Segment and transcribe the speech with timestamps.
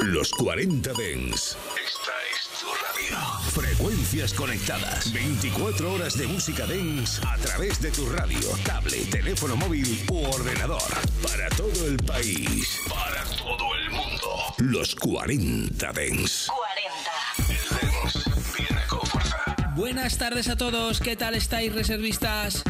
[0.00, 1.56] Los 40 Dens.
[1.82, 3.16] Esta es tu radio.
[3.50, 5.12] Frecuencias conectadas.
[5.12, 10.82] 24 horas de música dance a través de tu radio, tablet, teléfono móvil u ordenador.
[11.22, 12.78] Para todo el país.
[12.88, 14.54] Para todo el mundo.
[14.58, 16.48] Los 40 Dens.
[17.38, 17.52] 40.
[17.52, 19.56] El dance viene con fuerza.
[19.74, 22.62] Buenas tardes a todos, ¿qué tal estáis reservistas?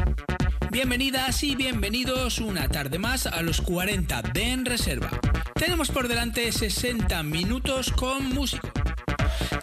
[0.71, 5.11] Bienvenidas y bienvenidos una tarde más a los 40 de En Reserva.
[5.59, 8.71] Tenemos por delante 60 minutos con música.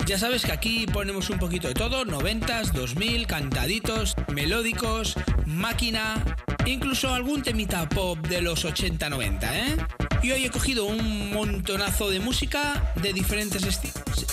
[0.05, 6.23] Ya sabes que aquí ponemos un poquito de todo, 90s, 2000, cantaditos, melódicos, máquina,
[6.65, 9.77] incluso algún temita pop de los 80-90, ¿eh?
[10.23, 14.25] Y hoy he cogido un montonazo de música de diferentes estilos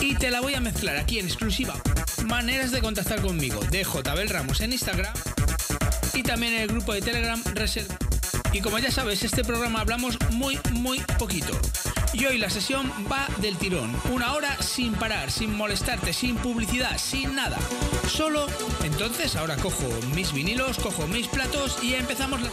[0.00, 1.74] y te la voy a mezclar aquí en exclusiva.
[2.26, 5.14] Maneras de contactar conmigo de JBel Ramos en Instagram
[6.14, 7.96] y también en el grupo de Telegram Reserva.
[8.52, 11.52] Y como ya sabes, este programa hablamos muy, muy poquito.
[12.12, 13.94] Y hoy la sesión va del tirón.
[14.10, 17.58] Una hora sin parar, sin molestarte, sin publicidad, sin nada.
[18.08, 18.46] Solo,
[18.82, 22.48] entonces ahora cojo mis vinilos, cojo mis platos y empezamos la...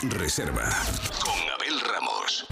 [0.00, 0.68] Reserva.
[1.20, 2.44] Con Abel Ramos.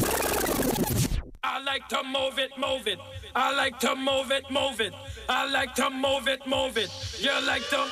[1.43, 2.99] I like to move it, move it.
[3.35, 4.95] I like to move it, move it.
[5.29, 6.91] I like to move it, move it.
[7.19, 7.87] You like to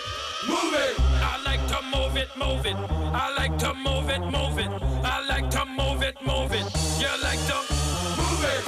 [0.46, 0.94] move it.
[0.98, 2.76] I like to move it, move it.
[2.76, 4.70] I like to move it, move it.
[5.04, 6.66] I like to move it, move it.
[7.00, 7.56] You like to
[8.16, 8.67] move it.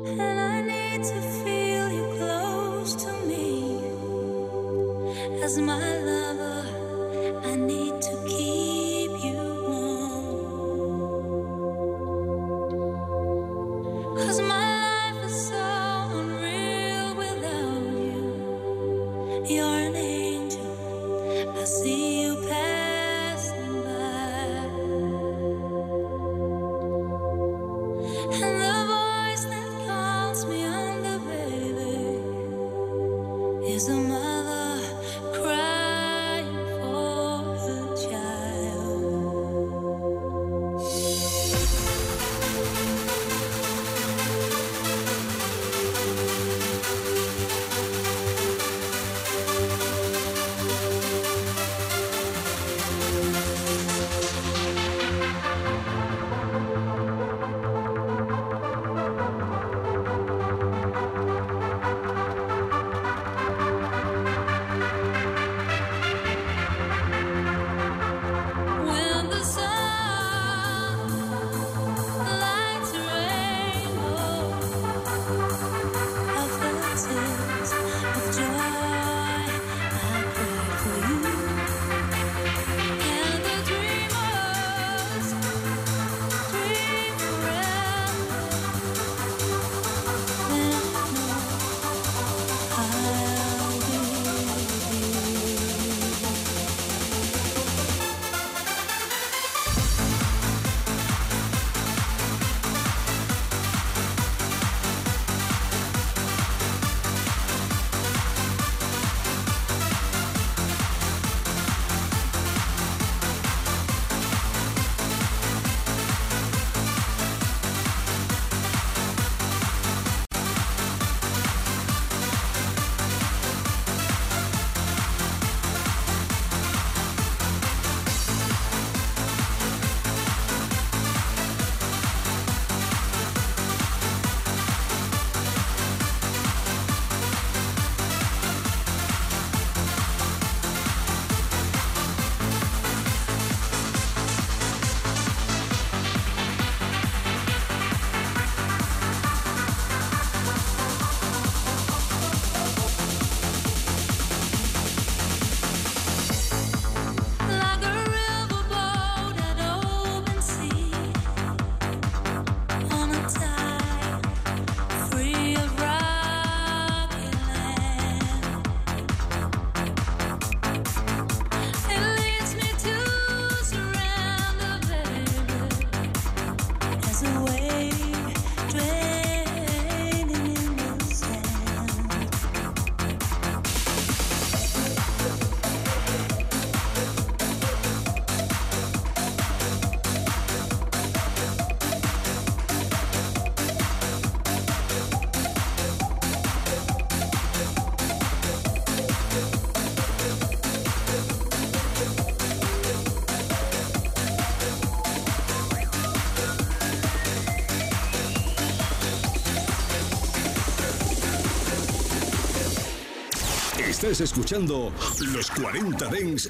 [214.19, 214.91] Escuchando
[215.33, 216.49] Los 40 Dens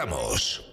[0.00, 0.69] Ramos.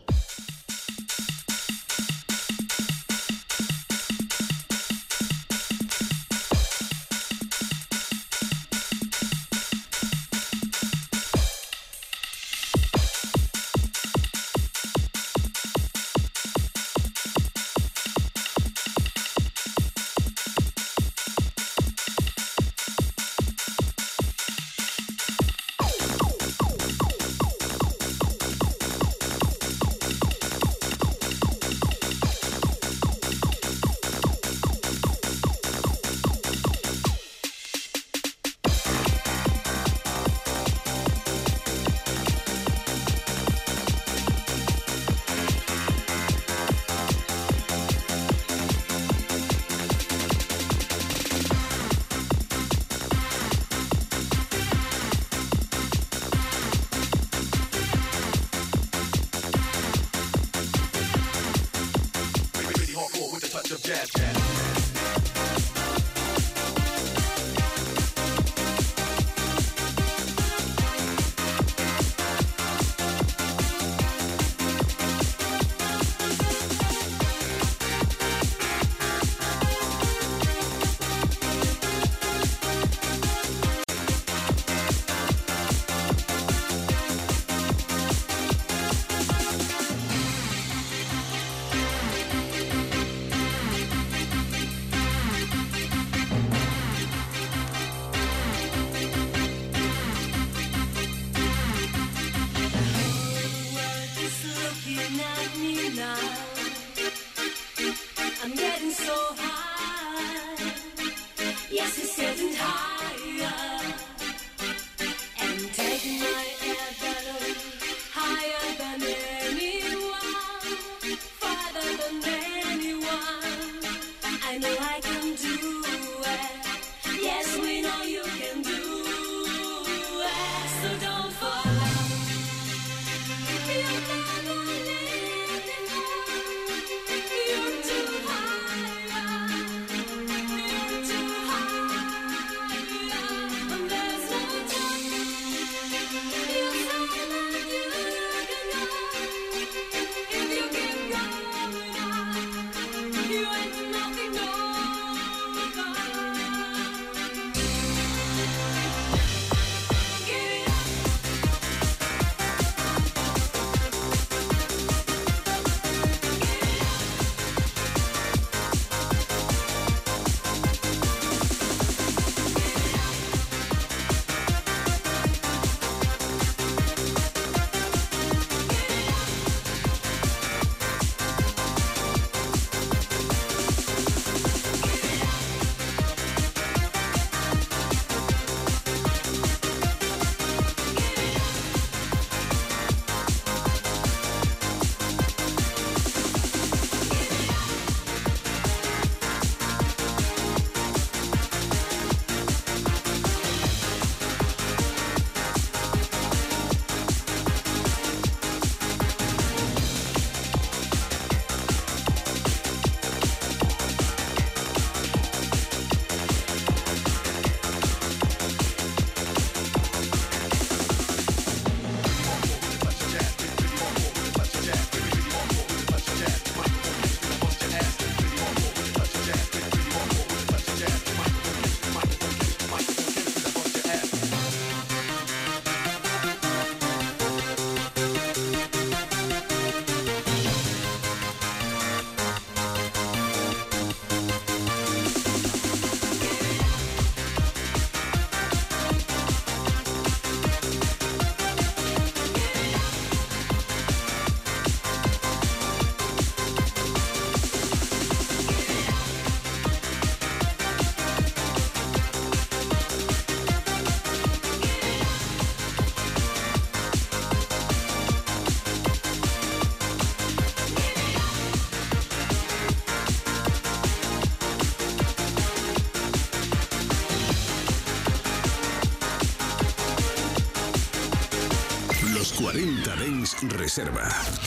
[283.43, 284.46] Reserva.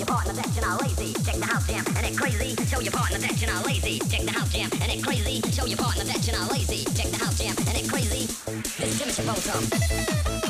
[0.00, 1.12] your partner that you're not lazy.
[1.24, 2.56] Check the house jam and it crazy.
[2.64, 3.98] Show your partner that you're not lazy.
[4.08, 5.42] Check the house jam and it crazy.
[5.52, 6.84] Show your partner that you're not lazy.
[6.94, 8.24] Check the house jam and it crazy.
[8.78, 10.49] It's Jimmy Chipotle.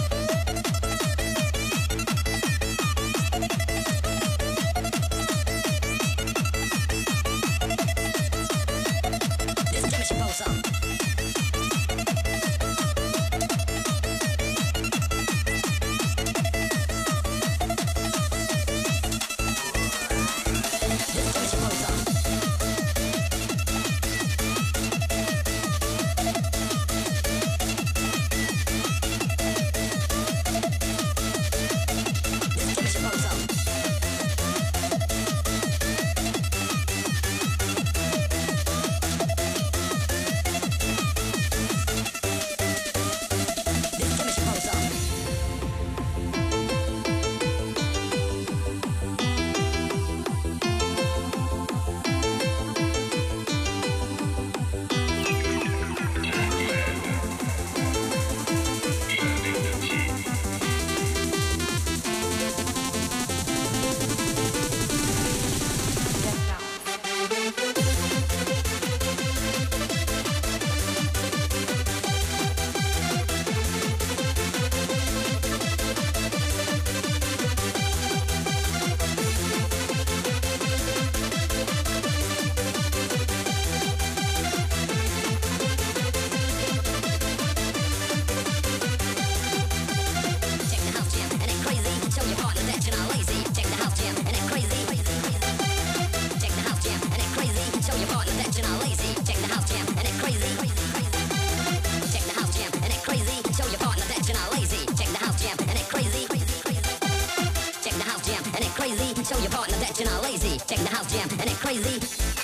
[110.67, 111.99] check the house jam, and it's crazy.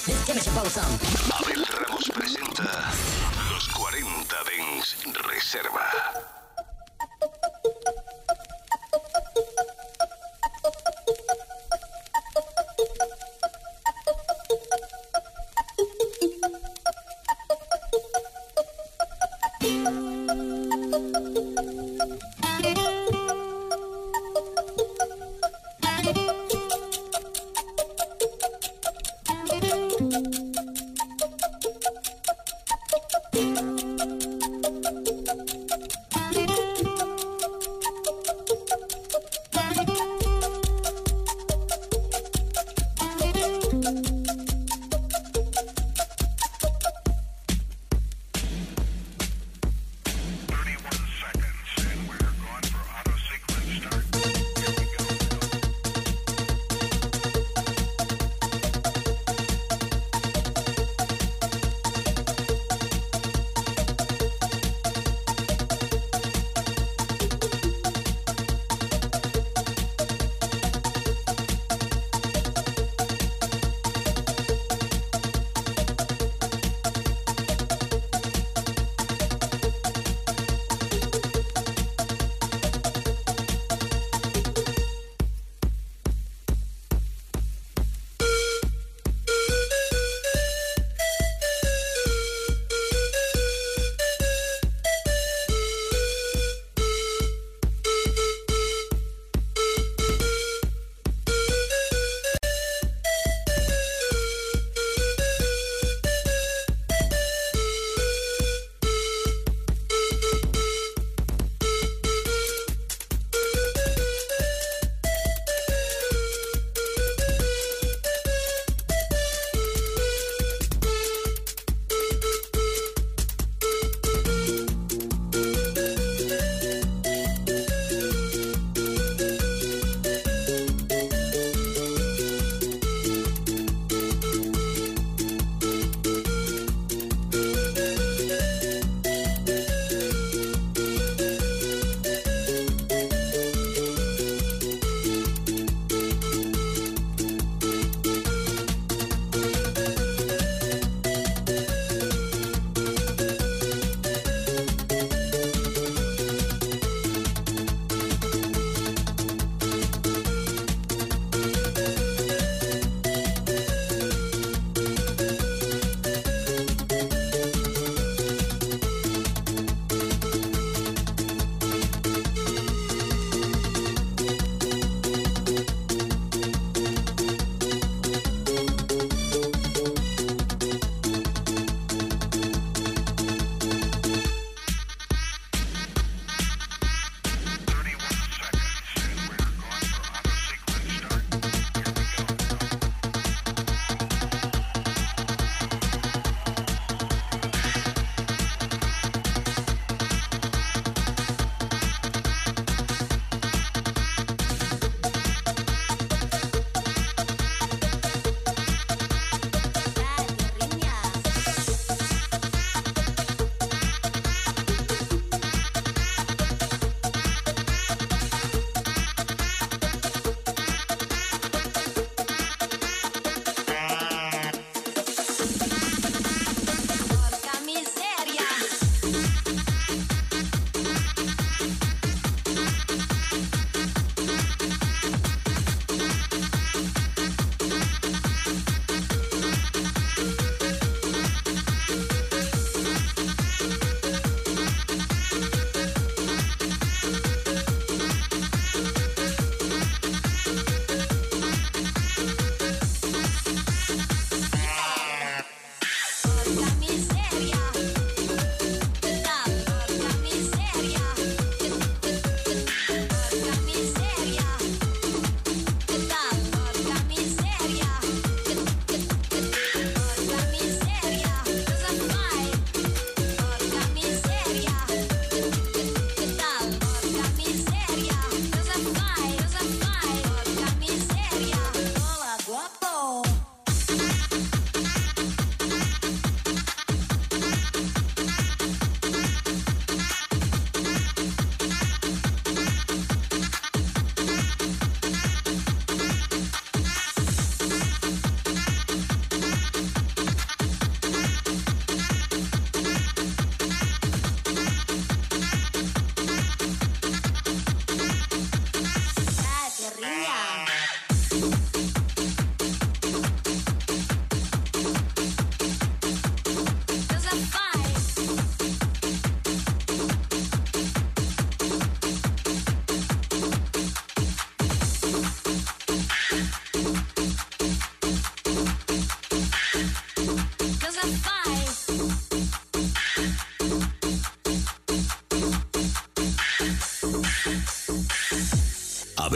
[0.06, 0.70] This Jimmy Abel
[1.80, 2.92] Ramos presenta
[3.50, 4.96] Los 40 Dings
[5.28, 6.05] Reserva.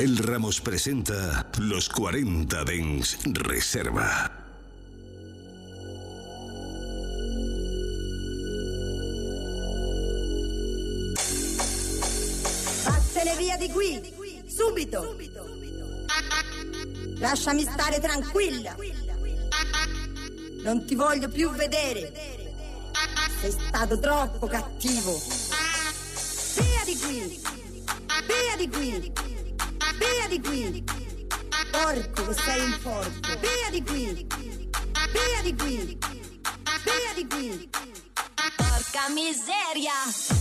[0.01, 4.31] Abel Ramos presenta Los 40 Dens Reserva.
[12.83, 14.01] Vattene via di qui,
[14.47, 15.19] subito.
[17.19, 18.75] Lasciami stare tranquilla.
[20.63, 22.11] Non ti voglio più vedere.
[23.43, 25.21] Sei stato troppo cattivo.
[26.55, 27.41] Via di qui.
[28.27, 29.30] Via di qui.
[30.31, 30.85] Di qui.
[31.73, 33.39] Porco che sei un porco.
[33.41, 34.27] Via di qui.
[35.11, 35.99] Via di qui.
[36.85, 37.69] Via di qui.
[38.57, 40.40] Porca miseria.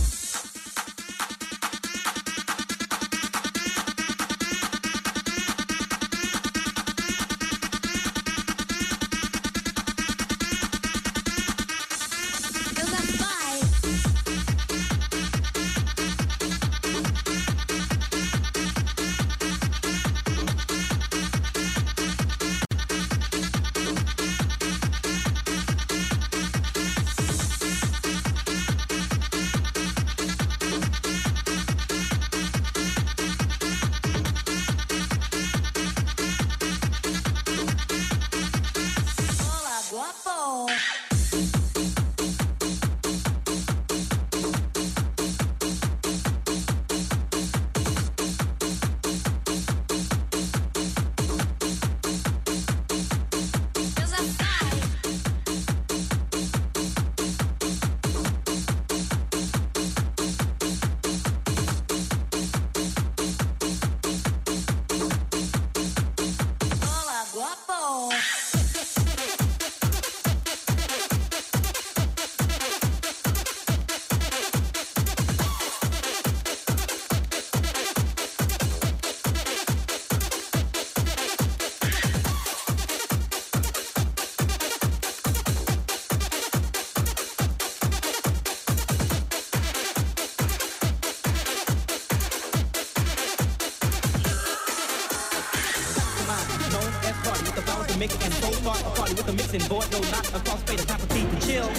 [98.00, 99.86] Mix and so start a party with a mixing board.
[99.92, 101.70] No, not a crossfade, a top to chill.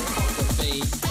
[1.01, 1.11] Known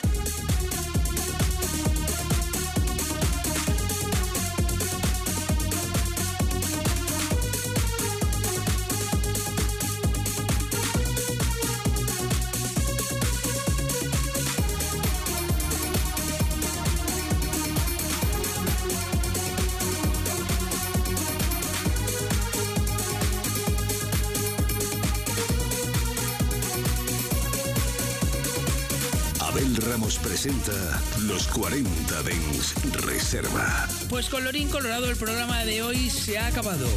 [30.41, 32.73] Presenta los 40 Dens
[33.05, 33.87] Reserva.
[34.09, 36.87] Pues colorín colorado, el programa de hoy se ha acabado.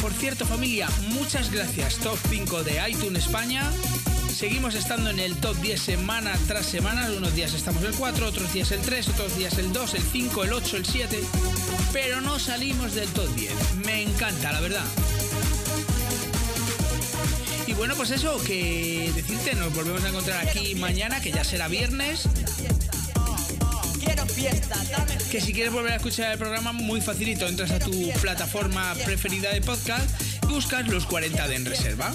[0.00, 1.96] Por cierto, familia, muchas gracias.
[1.96, 3.68] Top 5 de iTunes España.
[4.32, 7.10] Seguimos estando en el top 10 semana tras semana.
[7.10, 10.44] Unos días estamos el 4, otros días el 3, otros días el 2, el 5,
[10.44, 11.20] el 8, el 7.
[11.92, 13.52] Pero no salimos del top 10.
[13.84, 14.84] Me encanta, la verdad.
[17.66, 21.68] Y bueno, pues eso, que decirte, nos volvemos a encontrar aquí mañana, que ya será
[21.68, 22.28] viernes.
[25.30, 29.50] Que si quieres volver a escuchar el programa, muy facilito, entras a tu plataforma preferida
[29.52, 30.04] de podcast
[30.44, 32.12] y buscas los 40 de en reserva.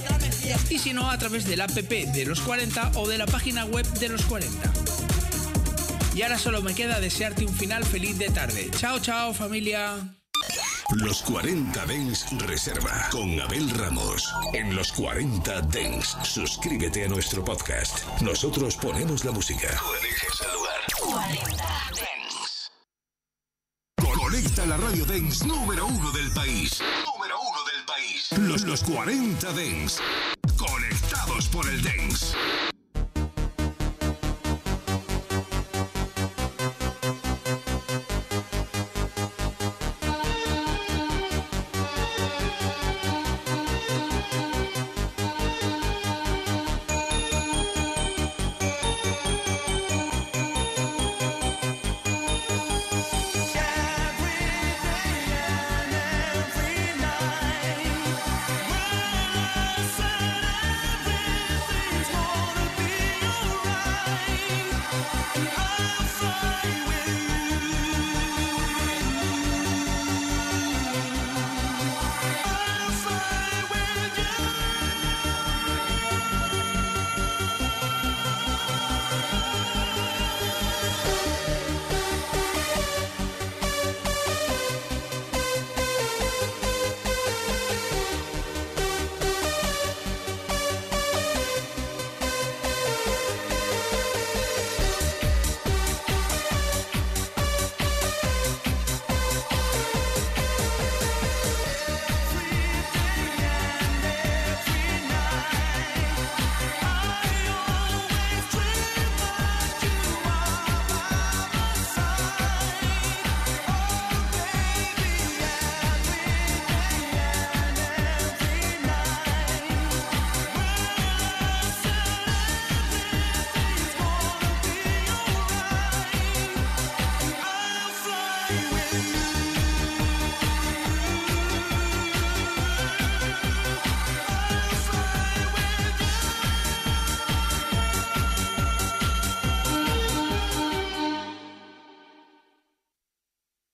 [0.69, 3.85] Y si no, a través del app de los 40 o de la página web
[3.99, 4.71] de los 40.
[6.15, 8.69] Y ahora solo me queda desearte un final feliz de tarde.
[8.77, 9.95] Chao, chao, familia.
[10.95, 14.33] Los 40 Dens Reserva con Abel Ramos.
[14.53, 18.05] En los 40 Dens, suscríbete a nuestro podcast.
[18.21, 19.69] Nosotros ponemos la música.
[24.67, 26.81] La radio Dens número uno del país.
[27.05, 28.29] Número uno del país.
[28.37, 30.01] Los, los 40 Dens.
[30.57, 31.81] Conectados por el